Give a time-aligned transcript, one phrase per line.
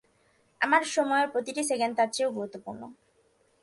[0.61, 2.81] আমার সময়ের প্রতিটি সেকেন্ড তার চেয়েও গুরুত্বপূর্ণ।